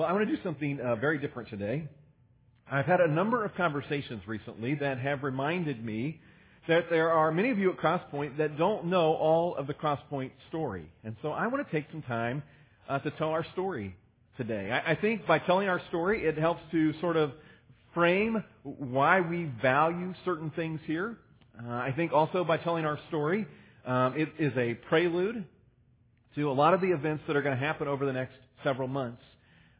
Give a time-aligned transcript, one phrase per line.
[0.00, 1.86] Well, I want to do something uh, very different today.
[2.72, 6.22] I've had a number of conversations recently that have reminded me
[6.68, 10.30] that there are many of you at Crosspoint that don't know all of the Crosspoint
[10.48, 10.90] story.
[11.04, 12.42] And so I want to take some time
[12.88, 13.94] uh, to tell our story
[14.38, 14.70] today.
[14.70, 17.32] I, I think by telling our story, it helps to sort of
[17.92, 21.18] frame why we value certain things here.
[21.62, 23.46] Uh, I think also by telling our story,
[23.84, 25.44] um, it is a prelude
[26.36, 28.32] to a lot of the events that are going to happen over the next
[28.64, 29.20] several months.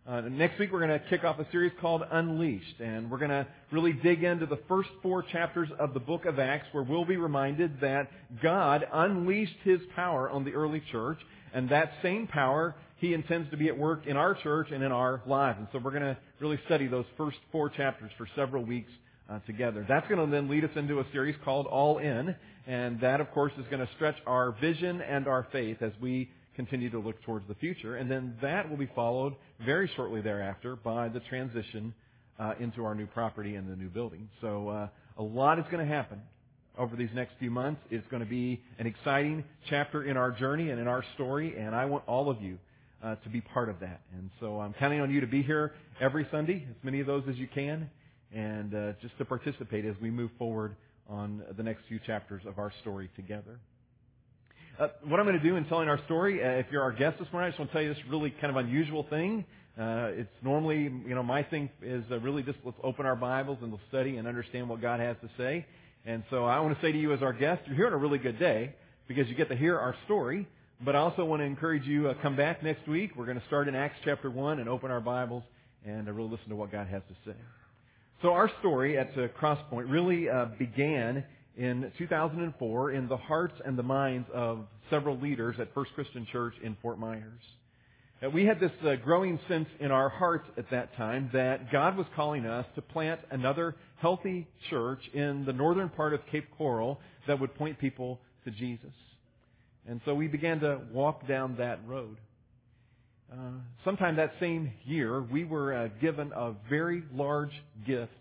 [0.08, 3.30] Uh, next week we're going to kick off a series called Unleashed, and we're going
[3.30, 7.04] to really dig into the first four chapters of the book of Acts, where we'll
[7.04, 8.10] be reminded that
[8.42, 11.18] God unleashed His power on the early church,
[11.52, 14.90] and that same power He intends to be at work in our church and in
[14.90, 15.58] our lives.
[15.58, 18.90] And so we're going to really study those first four chapters for several weeks
[19.28, 19.84] uh, together.
[19.86, 22.34] That's going to then lead us into a series called All In,
[22.66, 26.30] and that, of course, is going to stretch our vision and our faith as we
[26.56, 27.96] continue to look towards the future.
[27.96, 31.94] And then that will be followed very shortly thereafter by the transition
[32.38, 34.28] uh, into our new property and the new building.
[34.40, 36.20] So uh, a lot is going to happen
[36.78, 37.80] over these next few months.
[37.90, 41.74] It's going to be an exciting chapter in our journey and in our story, and
[41.74, 42.58] I want all of you
[43.02, 44.00] uh, to be part of that.
[44.16, 47.24] And so I'm counting on you to be here every Sunday, as many of those
[47.28, 47.90] as you can,
[48.34, 50.76] and uh, just to participate as we move forward
[51.08, 53.58] on the next few chapters of our story together.
[54.80, 57.18] Uh, what I'm going to do in telling our story, uh, if you're our guest
[57.18, 59.44] this morning, I just want to tell you this really kind of unusual thing.
[59.78, 63.58] Uh, it's normally, you know, my thing is uh, really just let's open our Bibles
[63.60, 65.66] and we'll study and understand what God has to say.
[66.06, 67.98] And so I want to say to you as our guest, you're here on a
[67.98, 68.74] really good day
[69.06, 70.48] because you get to hear our story.
[70.82, 73.10] But I also want to encourage you uh, come back next week.
[73.14, 75.42] We're going to start in Acts chapter 1 and open our Bibles
[75.84, 77.36] and uh, really listen to what God has to say.
[78.22, 81.24] So our story at uh, Crosspoint really uh, began
[81.56, 86.54] in 2004 in the hearts and the minds of several leaders at First Christian Church
[86.62, 87.42] in Fort Myers.
[88.22, 91.96] Uh, we had this uh, growing sense in our hearts at that time that God
[91.96, 97.00] was calling us to plant another healthy church in the northern part of Cape Coral
[97.26, 98.92] that would point people to Jesus.
[99.88, 102.18] And so we began to walk down that road.
[103.32, 103.36] Uh,
[103.84, 107.52] sometime that same year, we were uh, given a very large
[107.86, 108.12] gift,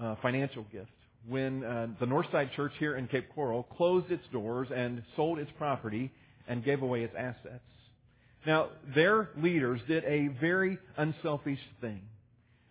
[0.00, 0.90] uh, financial gift
[1.28, 5.50] when uh, the Northside Church here in Cape Coral closed its doors and sold its
[5.58, 6.10] property
[6.48, 7.60] and gave away its assets.
[8.46, 12.00] Now, their leaders did a very unselfish thing.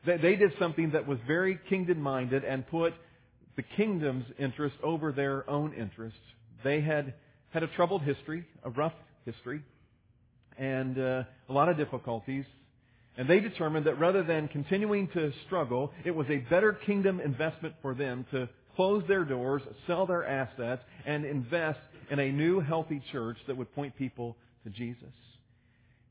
[0.05, 2.93] They, they did something that was very kingdom minded and put
[3.55, 6.19] the kingdom's interest over their own interests.
[6.63, 7.13] They had
[7.49, 8.93] had a troubled history, a rough
[9.25, 9.61] history,
[10.57, 12.45] and uh, a lot of difficulties.
[13.17, 17.73] And they determined that rather than continuing to struggle, it was a better kingdom investment
[17.81, 21.79] for them to close their doors, sell their assets, and invest
[22.11, 25.09] in a new healthy church that would point people to Jesus.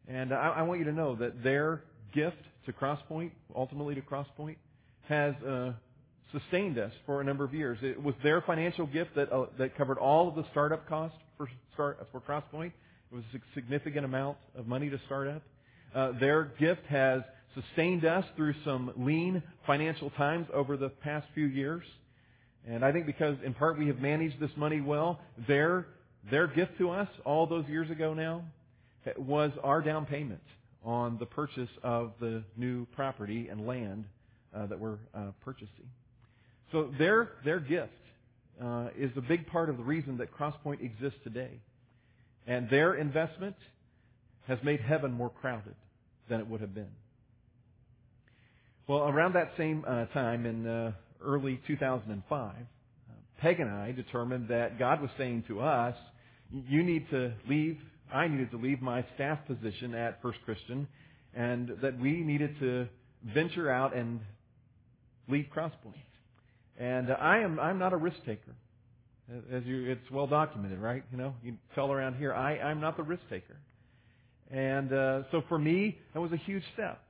[0.09, 4.57] And I, I want you to know that their gift to Crosspoint, ultimately to Crosspoint,
[5.09, 5.73] has uh,
[6.33, 7.79] sustained us for a number of years.
[7.83, 11.49] It was their financial gift that uh, that covered all of the startup costs for
[11.75, 12.73] start for Crosspoint.
[13.13, 15.43] It was a significant amount of money to start up.
[15.97, 17.23] Uh, their gift has
[17.55, 21.85] sustained us through some lean financial times over the past few years.
[22.69, 25.19] And I think because in part we have managed this money well,
[25.49, 25.87] their,
[26.31, 28.43] their gift to us all those years ago now
[29.17, 30.43] was our down payment
[30.85, 34.05] on the purchase of the new property and land
[34.55, 35.89] uh, that we're uh, purchasing.
[36.73, 37.93] So their, their gift
[38.63, 41.61] uh, is a big part of the reason that Crosspoint exists today.
[42.47, 43.57] And their investment
[44.47, 45.75] has made heaven more crowded
[46.29, 46.91] than it would have been.
[48.87, 52.55] Well, around that same uh, time in uh, early 2005, uh,
[53.41, 55.97] Peg and I determined that God was saying to us,
[56.51, 57.79] you need to leave,
[58.15, 60.87] I needed to leave my staff position at First Christian,
[61.35, 62.87] and that we needed to
[63.35, 64.21] venture out and
[65.29, 65.95] leave Crosspoint.
[66.79, 68.55] And I am, I'm not a risk taker.
[69.53, 71.03] As you, it's well documented, right?
[71.11, 73.57] You know, you tell around here, I, I'm not the risk taker.
[74.51, 77.01] And uh, so for me, that was a huge step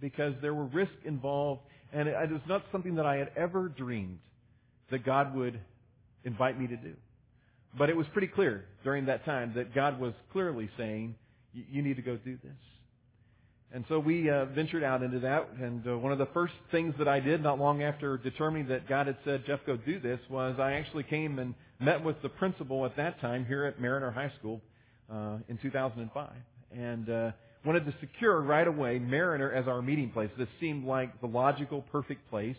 [0.00, 1.62] because there were risks involved,
[1.92, 4.18] and it, it was not something that I had ever dreamed
[4.90, 5.58] that God would
[6.24, 6.94] invite me to do.
[7.78, 11.14] But it was pretty clear during that time that God was clearly saying,
[11.54, 12.52] "You need to go do this."
[13.74, 15.48] And so we uh, ventured out into that.
[15.58, 18.86] And uh, one of the first things that I did, not long after determining that
[18.86, 22.28] God had said, "Jeff, go do this," was I actually came and met with the
[22.28, 24.60] principal at that time here at Mariner High School
[25.10, 26.28] uh, in 2005
[26.76, 27.30] and uh,
[27.64, 30.30] wanted to secure right away Mariner as our meeting place.
[30.36, 32.56] This seemed like the logical, perfect place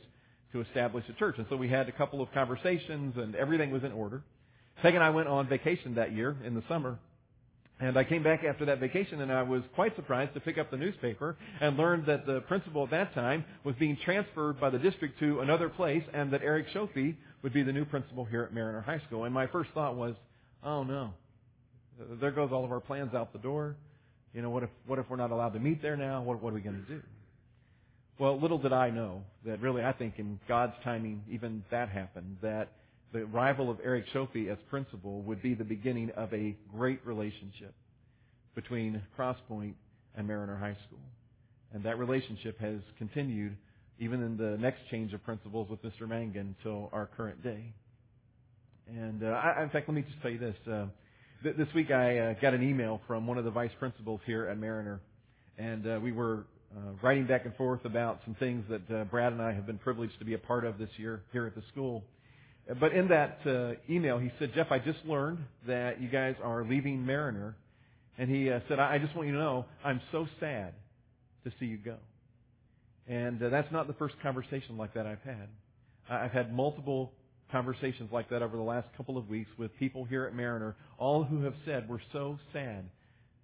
[0.52, 1.36] to establish a church.
[1.38, 4.24] And so we had a couple of conversations, and everything was in order.
[4.82, 6.98] Peg and I went on vacation that year in the summer,
[7.80, 10.72] And I came back after that vacation and I was quite surprised to pick up
[10.72, 14.80] the newspaper and learn that the principal at that time was being transferred by the
[14.80, 18.54] district to another place and that Eric Shofie would be the new principal here at
[18.54, 19.26] Mariner High School.
[19.26, 20.16] And my first thought was,
[20.64, 21.12] oh no,
[22.22, 23.76] there goes all of our plans out the door.
[24.34, 26.22] You know, what if, what if we're not allowed to meet there now?
[26.24, 27.02] What, what are we going to do?
[28.20, 32.38] Well, little did I know that really I think in God's timing even that happened,
[32.42, 32.72] that
[33.12, 37.74] the arrival of Eric Shofie as principal would be the beginning of a great relationship
[38.56, 39.74] between Crosspoint
[40.16, 41.00] and Mariner High School.
[41.74, 43.56] And that relationship has continued
[44.00, 46.08] even in the next change of principals with Mr.
[46.08, 47.74] Mangan until our current day.
[48.88, 50.56] And uh, I, in fact, let me just tell you this.
[50.70, 50.86] Uh,
[51.44, 54.58] this week I uh, got an email from one of the vice principals here at
[54.58, 55.02] Mariner,
[55.58, 59.34] and uh, we were uh, writing back and forth about some things that uh, Brad
[59.34, 61.62] and I have been privileged to be a part of this year here at the
[61.72, 62.06] school.
[62.80, 66.64] But in that uh, email, he said, Jeff, I just learned that you guys are
[66.64, 67.58] leaving Mariner.
[68.18, 70.74] And he uh, said, I just want you to know, I'm so sad
[71.44, 71.98] to see you go.
[73.06, 75.50] And that's not the first conversation like that I've had.
[76.10, 77.12] I've had multiple
[77.54, 81.24] conversations like that over the last couple of weeks with people here at Mariner, all
[81.24, 82.84] who have said, we're so sad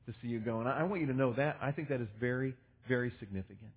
[0.08, 0.60] to see you go.
[0.60, 1.58] And I want you to know that.
[1.62, 2.56] I think that is very,
[2.88, 3.72] very significant.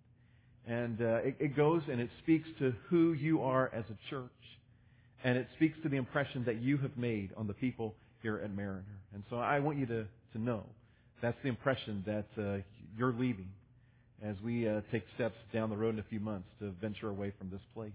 [0.67, 4.31] And uh, it, it goes and it speaks to who you are as a church
[5.23, 8.51] and it speaks to the impression that you have made on the people here at
[8.55, 8.85] Mariner.
[9.15, 10.65] And so I want you to, to know
[11.21, 12.63] that's the impression that uh,
[12.97, 13.49] you're leaving
[14.25, 17.33] as we uh, take steps down the road in a few months to venture away
[17.39, 17.93] from this place.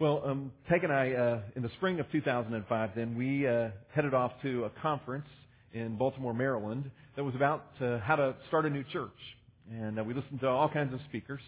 [0.00, 4.12] Well, um, Peg and I, uh, in the spring of 2005, then we uh, headed
[4.12, 5.28] off to a conference
[5.72, 9.12] in Baltimore, Maryland, that was about uh, how to start a new church.
[9.70, 11.40] And uh, we listened to all kinds of speakers.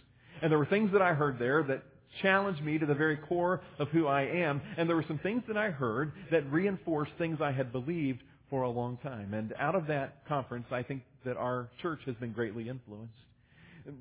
[0.43, 1.83] And there were things that I heard there that
[2.23, 4.63] challenged me to the very core of who I am.
[4.77, 8.63] And there were some things that I heard that reinforced things I had believed for
[8.63, 9.35] a long time.
[9.35, 13.13] And out of that conference, I think that our church has been greatly influenced.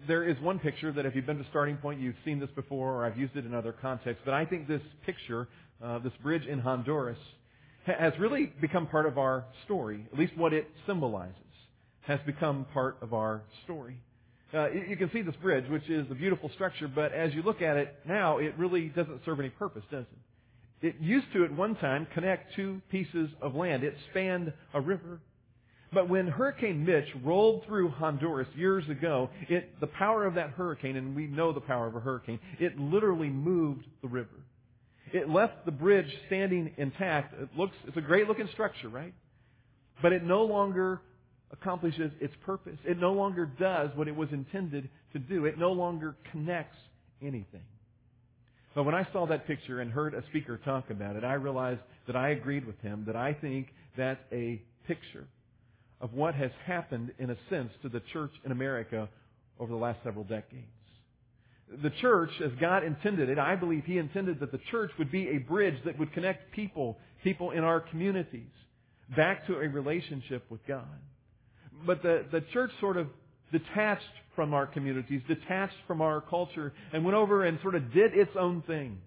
[0.08, 2.94] There is one picture that if you've been to Starting Point, you've seen this before,
[2.94, 5.48] or I've used it in other contexts, but I think this picture,
[5.84, 7.20] uh, this bridge in Honduras,
[7.86, 11.36] has really become part of our story, at least what it symbolizes,
[12.02, 13.98] has become part of our story.
[14.54, 17.62] Uh, you can see this bridge, which is a beautiful structure, but as you look
[17.62, 20.06] at it now, it really doesn't serve any purpose, does
[20.82, 20.88] it?
[20.88, 23.84] It used to at one time connect two pieces of land.
[23.84, 25.20] It spanned a river.
[25.94, 30.96] But when Hurricane Mitch rolled through Honduras years ago, it, the power of that hurricane,
[30.96, 34.30] and we know the power of a hurricane, it literally moved the river.
[35.14, 37.34] It left the bridge standing intact.
[37.40, 39.14] It looks, it's a great looking structure, right?
[40.02, 41.02] But it no longer
[41.52, 42.78] accomplishes its purpose.
[42.84, 45.46] It no longer does what it was intended to do.
[45.46, 46.78] It no longer connects
[47.22, 47.64] anything.
[48.74, 51.80] But when I saw that picture and heard a speaker talk about it, I realized
[52.08, 55.28] that I agreed with him, that I think that's a picture
[56.06, 59.10] of what has happened, in a sense, to the church in America
[59.60, 60.66] over the last several decades.
[61.82, 65.30] The church, as God intended it, I believe He intended that the church would be
[65.30, 68.52] a bridge that would connect people, people in our communities,
[69.16, 70.86] back to a relationship with God
[71.86, 73.08] but the, the church sort of
[73.52, 74.04] detached
[74.36, 78.32] from our communities, detached from our culture, and went over and sort of did its
[78.38, 78.98] own thing,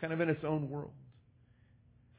[0.00, 0.90] kind of in its own world.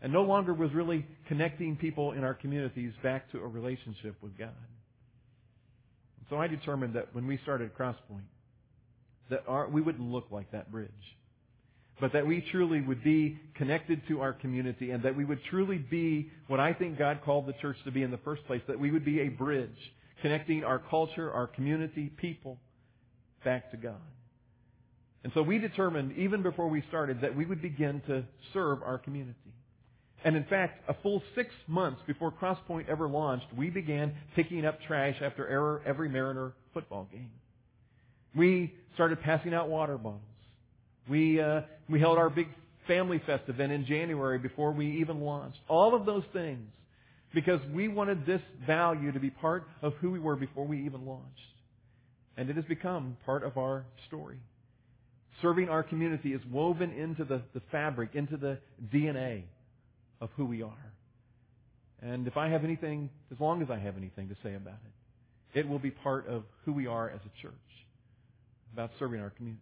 [0.02, 4.38] And no longer was really connecting people in our communities back to a relationship with
[4.38, 4.56] God.
[6.18, 8.28] And so I determined that when we started Crosspoint,
[9.30, 10.90] that our, we wouldn't look like that bridge
[12.00, 15.78] but that we truly would be connected to our community and that we would truly
[15.78, 18.80] be what I think God called the church to be in the first place, that
[18.80, 19.70] we would be a bridge
[20.22, 22.58] connecting our culture, our community, people
[23.44, 24.02] back to God.
[25.24, 28.24] And so we determined, even before we started, that we would begin to
[28.54, 29.36] serve our community.
[30.24, 34.80] And in fact, a full six months before Crosspoint ever launched, we began picking up
[34.86, 37.32] trash after every Mariner football game.
[38.36, 40.22] We started passing out water bottles.
[41.08, 42.48] We, uh, we held our big
[42.86, 45.58] family fest event in January before we even launched.
[45.68, 46.68] All of those things
[47.34, 51.06] because we wanted this value to be part of who we were before we even
[51.06, 51.28] launched.
[52.38, 54.38] And it has become part of our story.
[55.42, 58.58] Serving our community is woven into the, the fabric, into the
[58.94, 59.44] DNA
[60.22, 60.94] of who we are.
[62.02, 64.80] And if I have anything, as long as I have anything to say about
[65.54, 67.54] it, it will be part of who we are as a church,
[68.74, 69.62] about serving our community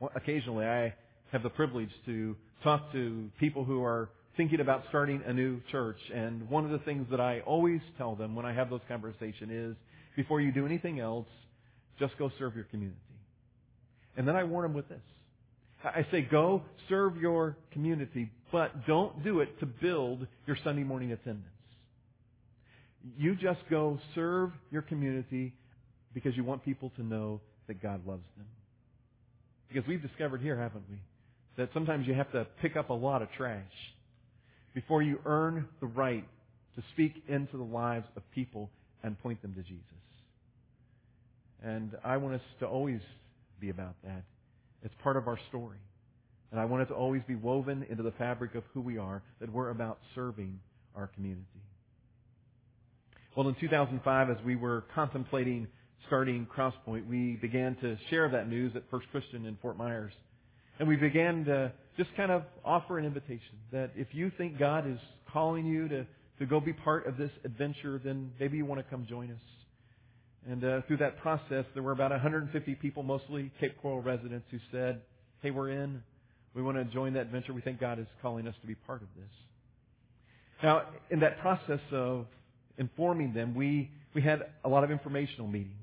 [0.00, 0.94] Well, occasionally I
[1.32, 5.98] have the privilege to talk to people who are thinking about starting a new church.
[6.14, 9.50] And one of the things that I always tell them when I have those conversations
[9.50, 9.76] is,
[10.16, 11.26] before you do anything else,
[11.98, 12.98] just go serve your community.
[14.16, 15.00] And then I warn them with this.
[15.84, 21.12] I say, go serve your community, but don't do it to build your Sunday morning
[21.12, 21.44] attendance.
[23.18, 25.52] You just go serve your community
[26.14, 28.46] because you want people to know that God loves them.
[29.68, 30.96] Because we've discovered here, haven't we,
[31.56, 33.62] that sometimes you have to pick up a lot of trash
[34.74, 36.26] before you earn the right
[36.76, 38.70] to speak into the lives of people
[39.02, 39.82] and point them to Jesus.
[41.62, 43.00] And I want us to always
[43.60, 44.22] be about that.
[44.84, 45.78] It's part of our story.
[46.52, 49.22] And I want it to always be woven into the fabric of who we are,
[49.40, 50.60] that we're about serving
[50.94, 51.42] our community.
[53.36, 55.66] Well, in 2005, as we were contemplating
[56.06, 60.12] starting Crosspoint, we began to share that news at First Christian in Fort Myers.
[60.78, 64.88] And we began to just kind of offer an invitation that if you think God
[64.88, 64.98] is
[65.32, 66.06] calling you to,
[66.38, 69.63] to go be part of this adventure, then maybe you want to come join us.
[70.50, 74.58] And uh, through that process, there were about 150 people, mostly Cape Coral residents, who
[74.70, 75.00] said,
[75.40, 76.02] hey, we're in.
[76.54, 77.52] We want to join that adventure.
[77.52, 79.30] We think God is calling us to be part of this.
[80.62, 82.26] Now, in that process of
[82.78, 85.76] informing them, we, we had a lot of informational meetings.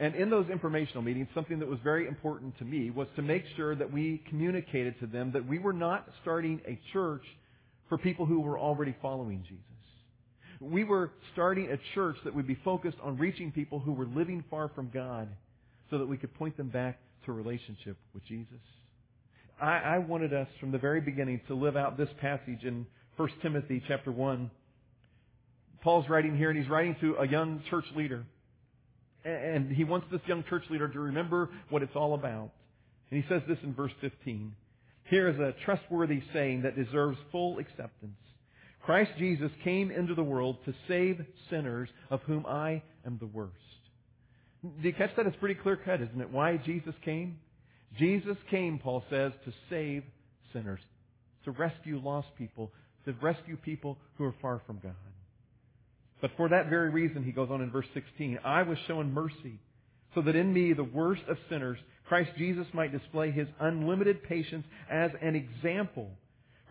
[0.00, 3.44] And in those informational meetings, something that was very important to me was to make
[3.56, 7.24] sure that we communicated to them that we were not starting a church
[7.88, 9.71] for people who were already following Jesus.
[10.62, 14.44] We were starting a church that would be focused on reaching people who were living
[14.48, 15.28] far from God
[15.90, 18.60] so that we could point them back to a relationship with Jesus.
[19.60, 23.28] I, I wanted us from the very beginning to live out this passage in 1
[23.42, 24.50] Timothy chapter 1.
[25.82, 28.24] Paul's writing here and he's writing to a young church leader.
[29.24, 32.50] And he wants this young church leader to remember what it's all about.
[33.10, 34.54] And he says this in verse 15.
[35.10, 38.16] Here is a trustworthy saying that deserves full acceptance.
[38.84, 43.52] Christ Jesus came into the world to save sinners, of whom I am the worst.
[44.62, 45.26] Do you catch that?
[45.26, 46.30] It's pretty clear cut, isn't it?
[46.30, 47.38] Why Jesus came?
[47.98, 50.02] Jesus came, Paul says, to save
[50.52, 50.80] sinners,
[51.44, 52.72] to rescue lost people,
[53.04, 54.94] to rescue people who are far from God.
[56.20, 59.58] But for that very reason, he goes on in verse 16, I was shown mercy,
[60.14, 64.64] so that in me, the worst of sinners, Christ Jesus might display his unlimited patience
[64.90, 66.10] as an example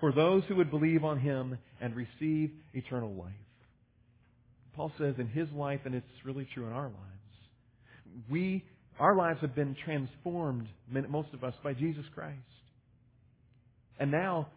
[0.02, 3.32] for those who would believe on him and receive eternal life.
[4.76, 6.98] Paul says in his life, and it's really true in our lives,
[8.30, 8.66] we,
[9.00, 10.68] our lives have been transformed,
[11.10, 12.36] most of us, by Jesus Christ.
[14.00, 14.48] And now,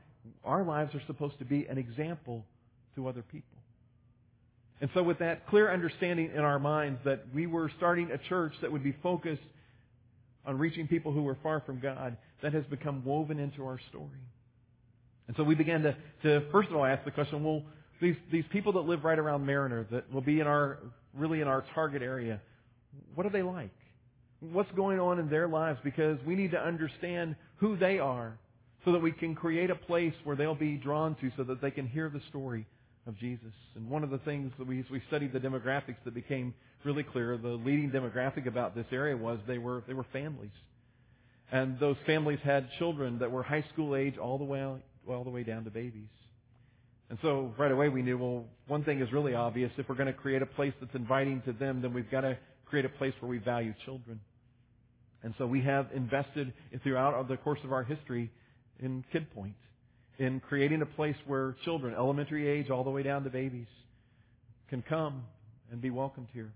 [0.44, 2.44] our lives are supposed to be an example
[2.96, 3.58] to other people.
[4.80, 8.52] And so with that clear understanding in our minds that we were starting a church
[8.62, 9.42] that would be focused
[10.46, 14.08] on reaching people who were far from God, that has become woven into our story.
[15.26, 17.62] And so we began to, to first of all ask the question, well,
[18.00, 20.78] these, these people that live right around Mariner, that will be in our,
[21.14, 22.40] really in our target area,
[23.14, 23.70] what are they like?
[24.40, 25.78] What's going on in their lives?
[25.82, 28.36] Because we need to understand who they are
[28.84, 31.70] so that we can create a place where they'll be drawn to so that they
[31.70, 32.66] can hear the story
[33.06, 33.52] of Jesus.
[33.74, 36.52] And one of the things that we, as we studied the demographics that became
[36.84, 40.50] really clear, the leading demographic about this area was they were, they were families.
[41.50, 44.76] And those families had children that were high school age all the way,
[45.08, 46.08] all the way down to babies.
[47.10, 49.70] And so right away we knew, well, one thing is really obvious.
[49.76, 52.38] If we're going to create a place that's inviting to them, then we've got to
[52.66, 54.20] create a place where we value children.
[55.22, 58.30] And so we have invested throughout the course of our history
[58.80, 59.54] in Kid Point
[60.18, 63.66] in creating a place where children, elementary age all the way down to babies,
[64.68, 65.24] can come
[65.70, 66.52] and be welcomed here.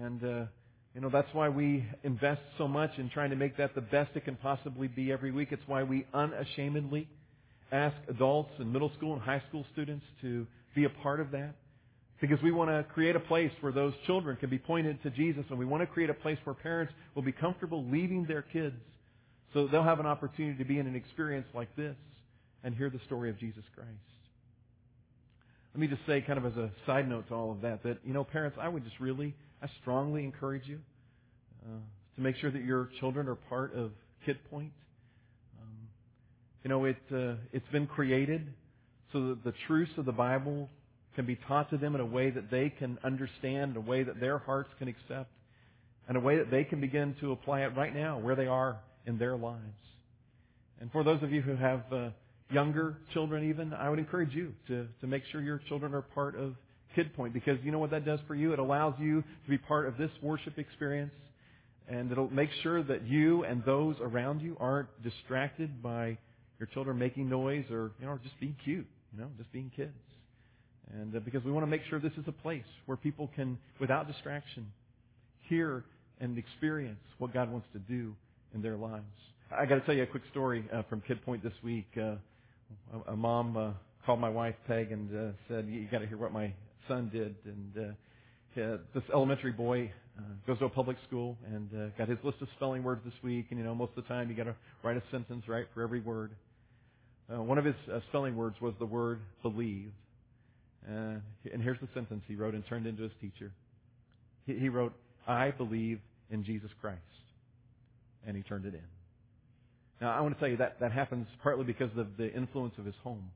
[0.00, 0.44] And, uh,
[0.94, 4.10] you know, that's why we invest so much in trying to make that the best
[4.14, 5.48] it can possibly be every week.
[5.50, 7.08] It's why we unashamedly
[7.74, 11.54] ask adults and middle school and high school students to be a part of that.
[12.20, 15.44] Because we want to create a place where those children can be pointed to Jesus,
[15.50, 18.76] and we want to create a place where parents will be comfortable leaving their kids
[19.52, 21.96] so they'll have an opportunity to be in an experience like this
[22.62, 23.90] and hear the story of Jesus Christ.
[25.74, 27.98] Let me just say, kind of as a side note to all of that, that,
[28.04, 30.78] you know, parents, I would just really, I strongly encourage you
[31.64, 31.78] uh,
[32.16, 33.90] to make sure that your children are part of
[34.24, 34.72] Kid Point.
[36.64, 38.46] You know, it, uh, it's been created
[39.12, 40.70] so that the truths of the Bible
[41.14, 44.18] can be taught to them in a way that they can understand, a way that
[44.18, 45.30] their hearts can accept,
[46.08, 48.78] and a way that they can begin to apply it right now where they are
[49.06, 49.60] in their lives.
[50.80, 52.08] And for those of you who have uh,
[52.50, 56.34] younger children even, I would encourage you to, to make sure your children are part
[56.34, 56.54] of
[56.96, 58.54] Kid Point because you know what that does for you?
[58.54, 61.12] It allows you to be part of this worship experience
[61.88, 66.16] and it'll make sure that you and those around you aren't distracted by
[66.58, 69.92] your children making noise or, you know, just being cute, you know, just being kids.
[70.92, 73.58] And uh, because we want to make sure this is a place where people can,
[73.80, 74.66] without distraction,
[75.48, 75.84] hear
[76.20, 78.14] and experience what God wants to do
[78.54, 79.04] in their lives.
[79.50, 81.86] I got to tell you a quick story uh, from Kid Point this week.
[81.96, 82.16] Uh,
[83.08, 83.70] a, a mom uh,
[84.04, 86.52] called my wife Peg and uh, said, "You got to hear what my
[86.88, 87.34] son did.
[87.44, 87.94] And
[88.56, 92.18] uh, uh, this elementary boy uh, goes to a public school and uh, got his
[92.22, 93.46] list of spelling words this week.
[93.50, 95.82] And you know, most of the time you got to write a sentence right for
[95.82, 96.30] every word.
[97.32, 99.90] Uh, one of his uh, spelling words was the word believe.
[100.88, 101.16] Uh,
[101.52, 103.50] and here's the sentence he wrote and turned into his teacher.
[104.46, 104.92] He, he wrote,
[105.26, 107.00] I believe in Jesus Christ.
[108.26, 108.80] And he turned it in.
[110.00, 112.84] Now, I want to tell you that that happens partly because of the influence of
[112.84, 113.30] his home.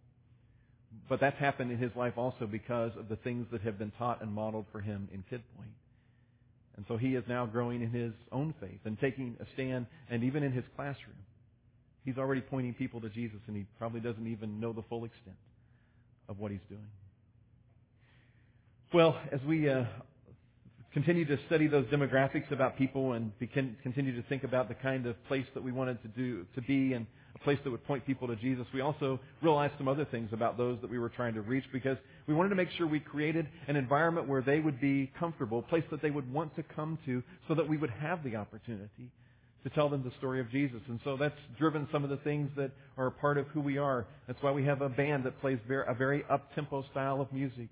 [1.08, 4.23] But that's happened in his life also because of the things that have been taught
[4.23, 5.70] and modeled for him in Kid Point.
[6.78, 10.23] And so he is now growing in his own faith and taking a stand, and
[10.23, 11.16] even in his classroom.
[12.04, 15.35] He's already pointing people to Jesus, and he probably doesn't even know the full extent
[16.28, 16.87] of what he's doing.
[18.94, 19.87] Well, as we uh,
[20.92, 23.32] continue to study those demographics about people and
[23.82, 26.92] continue to think about the kind of place that we wanted to do to be
[26.92, 30.30] and a place that would point people to Jesus, we also realized some other things
[30.32, 33.00] about those that we were trying to reach because we wanted to make sure we
[33.00, 36.62] created an environment where they would be comfortable, a place that they would want to
[36.62, 39.11] come to so that we would have the opportunity
[39.64, 40.80] to tell them the story of Jesus.
[40.88, 43.78] And so that's driven some of the things that are a part of who we
[43.78, 44.06] are.
[44.26, 47.68] That's why we have a band that plays a very up-tempo style of music.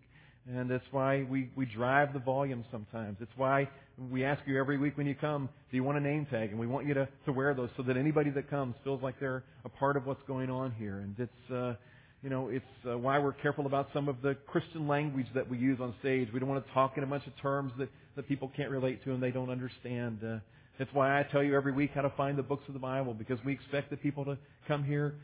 [0.48, 3.16] And that's why we, we drive the volume sometimes.
[3.20, 3.68] It's why
[4.10, 6.50] we ask you every week when you come, do you want a name tag?
[6.50, 9.18] And we want you to, to wear those so that anybody that comes feels like
[9.18, 10.98] they're a part of what's going on here.
[10.98, 11.74] And it's, uh,
[12.22, 15.58] you know, it's uh, why we're careful about some of the Christian language that we
[15.58, 16.28] use on stage.
[16.32, 19.02] We don't want to talk in a bunch of terms that, that people can't relate
[19.04, 20.20] to and they don't understand.
[20.24, 20.38] Uh,
[20.78, 23.14] it's why I tell you every week how to find the books of the Bible
[23.14, 24.38] because we expect the people to
[24.68, 25.14] come here.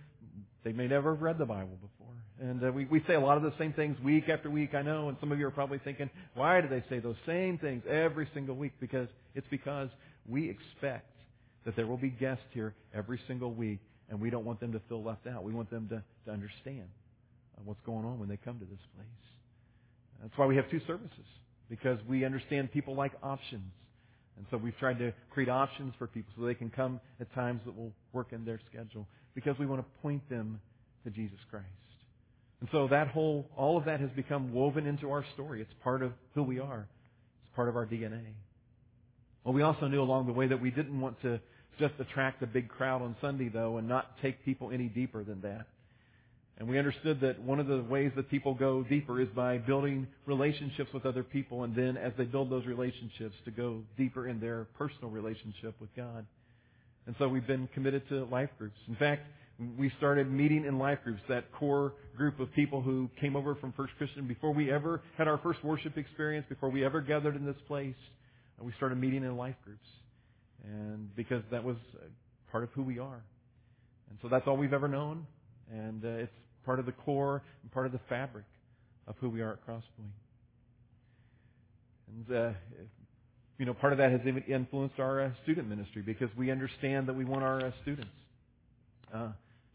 [0.64, 2.01] They may never have read the Bible before.
[2.42, 4.82] And uh, we, we say a lot of the same things week after week, I
[4.82, 7.84] know, and some of you are probably thinking, why do they say those same things
[7.88, 8.72] every single week?
[8.80, 9.06] Because
[9.36, 9.90] it's because
[10.28, 11.06] we expect
[11.64, 13.78] that there will be guests here every single week,
[14.10, 15.44] and we don't want them to feel left out.
[15.44, 16.88] We want them to, to understand
[17.56, 19.06] uh, what's going on when they come to this place.
[20.20, 21.26] That's why we have two services,
[21.70, 23.70] because we understand people like options.
[24.36, 27.60] And so we've tried to create options for people so they can come at times
[27.66, 30.60] that will work in their schedule because we want to point them
[31.04, 31.66] to Jesus Christ.
[32.62, 35.60] And so that whole, all of that has become woven into our story.
[35.60, 36.86] It's part of who we are.
[37.44, 38.22] It's part of our DNA.
[39.42, 41.40] Well, we also knew along the way that we didn't want to
[41.80, 45.40] just attract a big crowd on Sunday, though, and not take people any deeper than
[45.40, 45.66] that.
[46.56, 50.06] And we understood that one of the ways that people go deeper is by building
[50.26, 54.38] relationships with other people, and then as they build those relationships, to go deeper in
[54.38, 56.24] their personal relationship with God.
[57.06, 58.78] And so we've been committed to life groups.
[58.86, 59.26] In fact,
[59.78, 63.72] we started meeting in life groups, that core group of people who came over from
[63.72, 67.44] First Christian before we ever had our first worship experience, before we ever gathered in
[67.44, 67.94] this place.
[68.60, 69.88] We started meeting in life groups.
[70.64, 71.76] And because that was
[72.50, 73.22] part of who we are.
[74.10, 75.26] And so that's all we've ever known.
[75.72, 76.32] And uh, it's
[76.64, 78.44] part of the core and part of the fabric
[79.08, 80.12] of who we are at Crosspoint.
[82.08, 82.50] And, uh,
[83.58, 87.14] you know, part of that has influenced our uh, student ministry because we understand that
[87.14, 88.12] we want our uh, students
[89.12, 89.28] uh,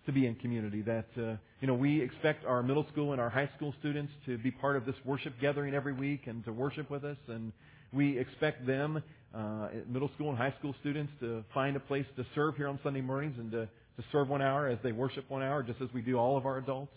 [0.07, 0.81] to be in community.
[0.81, 4.39] That, uh, you know, we expect our middle school and our high school students to
[4.39, 7.17] be part of this worship gathering every week and to worship with us.
[7.27, 7.53] And
[7.93, 9.03] we expect them,
[9.35, 12.79] uh, middle school and high school students, to find a place to serve here on
[12.83, 15.89] Sunday mornings and to to serve one hour as they worship one hour, just as
[15.93, 16.93] we do all of our adults.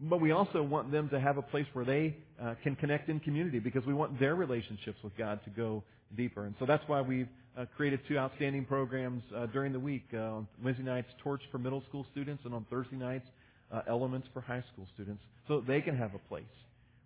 [0.00, 3.20] But we also want them to have a place where they uh, can connect in
[3.20, 5.84] community because we want their relationships with God to go
[6.16, 6.44] deeper.
[6.44, 10.04] And so that's why we've uh, created two outstanding programs uh, during the week.
[10.12, 13.26] Uh, on Wednesday nights, Torch for middle school students, and on Thursday nights,
[13.72, 16.44] uh, Elements for high school students, so they can have a place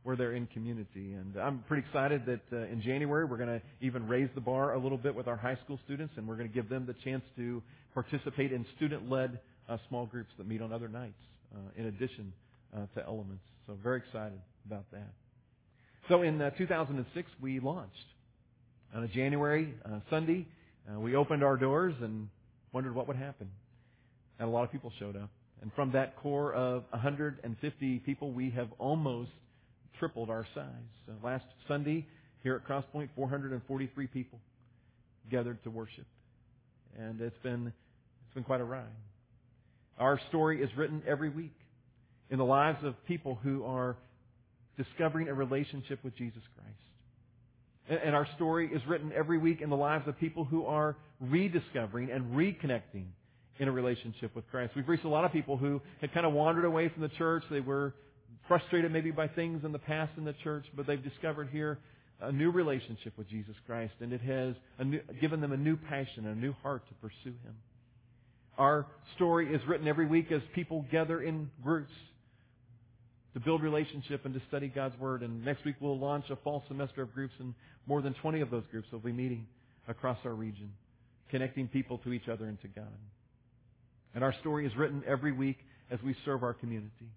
[0.03, 1.13] where they're in community.
[1.13, 4.75] And I'm pretty excited that uh, in January we're going to even raise the bar
[4.75, 6.95] a little bit with our high school students, and we're going to give them the
[7.05, 7.63] chance to
[7.95, 11.21] participate in student-led uh, small groups that meet on other nights,
[11.77, 12.33] in addition
[12.95, 13.43] to Elements.
[13.67, 15.11] So very excited about that.
[16.09, 17.95] So in uh, 2006 we launched
[18.95, 20.47] on a January uh, Sunday.
[20.97, 22.29] we opened our doors and
[22.73, 23.51] wondered what would happen,
[24.39, 25.31] and a lot of people showed up.
[25.61, 29.31] And from that core of 150 people, we have almost
[29.99, 30.65] tripled our size.
[31.09, 32.07] Uh, last Sunday
[32.43, 34.39] here at Crosspoint, 443 people
[35.31, 36.07] gathered to worship,
[36.99, 38.85] and it's been it's been quite a ride.
[39.99, 41.55] Our story is written every week
[42.31, 43.97] in the lives of people who are
[44.77, 46.79] discovering a relationship with Jesus Christ.
[47.89, 52.11] And our story is written every week in the lives of people who are rediscovering
[52.11, 53.07] and reconnecting
[53.59, 54.73] in a relationship with Christ.
[54.77, 57.45] We've reached a lot of people who had kind of wandered away from the church.
[57.51, 57.95] They were
[58.47, 61.79] frustrated maybe by things in the past in the church, but they've discovered here
[62.21, 66.27] a new relationship with Jesus Christ, and it has new, given them a new passion
[66.27, 67.55] and a new heart to pursue Him.
[68.59, 71.93] Our story is written every week as people gather in groups
[73.35, 75.23] to build relationship and to study God's Word.
[75.23, 77.55] And next week we'll launch a fall semester of groups, and
[77.87, 79.47] more than 20 of those groups will be meeting
[79.89, 80.73] across our region,
[81.31, 82.87] connecting people to each other and to God.
[84.15, 85.59] And our story is written every week
[85.91, 87.11] as we serve our community.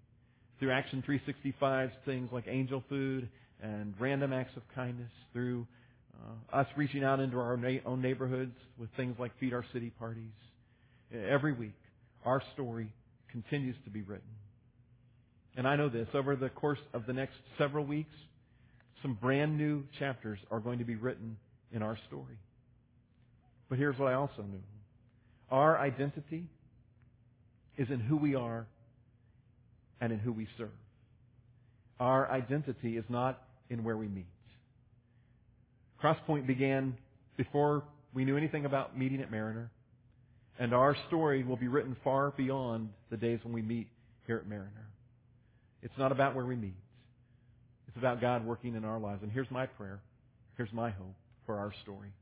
[0.58, 3.28] Through Action 365, things like angel food
[3.62, 5.66] and random acts of kindness, through
[6.14, 9.90] uh, us reaching out into our na- own neighborhoods with things like Feed Our City
[9.98, 10.32] parties.
[11.12, 11.74] Every week,
[12.24, 12.92] our story
[13.30, 14.28] continues to be written.
[15.56, 18.14] And I know this, over the course of the next several weeks,
[19.02, 21.36] some brand new chapters are going to be written
[21.72, 22.38] in our story.
[23.68, 24.62] But here's what I also knew.
[25.50, 26.44] Our identity
[27.76, 28.66] is in who we are
[30.00, 30.70] and in who we serve.
[32.00, 34.26] Our identity is not in where we meet.
[36.02, 36.96] Crosspoint began
[37.36, 37.84] before
[38.14, 39.70] we knew anything about meeting at Mariner,
[40.58, 43.88] and our story will be written far beyond the days when we meet
[44.26, 44.91] here at Mariner.
[45.82, 46.76] It's not about where we meet.
[47.88, 49.22] It's about God working in our lives.
[49.22, 50.00] And here's my prayer.
[50.56, 51.14] Here's my hope
[51.44, 52.12] for our story.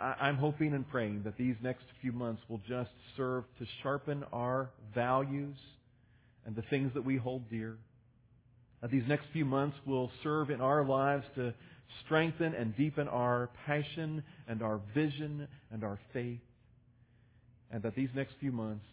[0.00, 4.70] I'm hoping and praying that these next few months will just serve to sharpen our
[4.94, 5.56] values
[6.46, 7.76] and the things that we hold dear.
[8.80, 11.52] That these next few months will serve in our lives to
[12.04, 16.38] strengthen and deepen our passion and our vision and our faith.
[17.72, 18.84] And that these next few months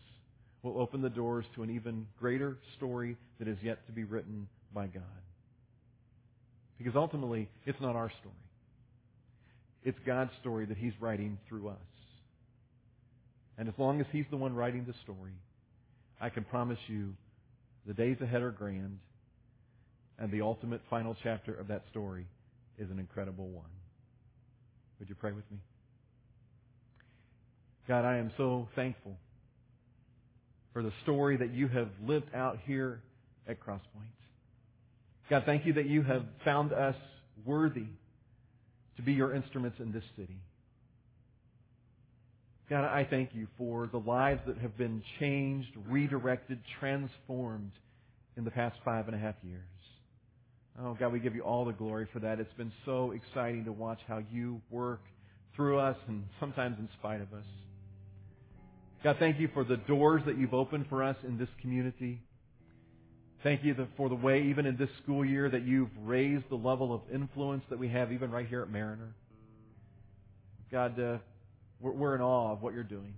[0.66, 4.48] will open the doors to an even greater story that is yet to be written
[4.74, 5.04] by God.
[6.80, 8.36] Because ultimately, it's not our story.
[9.84, 11.78] It's God's story that He's writing through us.
[13.60, 15.34] And as long as He's the one writing the story,
[16.20, 17.14] I can promise you
[17.86, 18.98] the days ahead are grand,
[20.18, 22.26] and the ultimate final chapter of that story
[22.80, 23.66] is an incredible one.
[25.00, 25.60] Would you pray with me?
[27.88, 29.16] God, I am so thankful
[30.76, 33.02] for the story that you have lived out here
[33.48, 33.80] at Crosspoint.
[35.30, 36.98] God, thank you that you have found us
[37.46, 37.86] worthy
[38.98, 40.36] to be your instruments in this city.
[42.70, 47.72] God, I thank you for the lives that have been changed, redirected, transformed
[48.36, 49.62] in the past five and a half years.
[50.84, 52.42] Oh, God, we give you all the glory for that.
[52.42, 55.04] It's been so exciting to watch how you work
[55.56, 57.46] through us and sometimes in spite of us.
[59.06, 62.24] God, thank you for the doors that you've opened for us in this community.
[63.44, 66.92] Thank you for the way, even in this school year, that you've raised the level
[66.92, 69.14] of influence that we have, even right here at Mariner.
[70.72, 71.18] God, uh,
[71.80, 73.14] we're, we're in awe of what you're doing.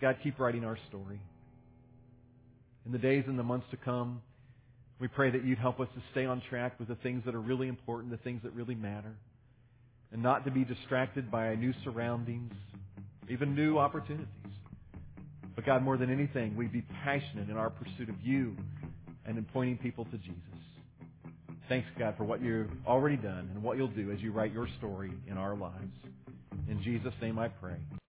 [0.00, 1.20] God, keep writing our story.
[2.86, 4.20] In the days and the months to come,
[4.98, 7.40] we pray that you'd help us to stay on track with the things that are
[7.40, 9.14] really important, the things that really matter,
[10.10, 12.52] and not to be distracted by new surroundings,
[13.28, 14.26] even new opportunities.
[15.54, 18.56] But God, more than anything, we'd be passionate in our pursuit of you
[19.24, 20.36] and in pointing people to Jesus.
[21.68, 24.68] Thanks, God, for what you've already done and what you'll do as you write your
[24.78, 25.96] story in our lives.
[26.68, 27.76] In Jesus' name I pray.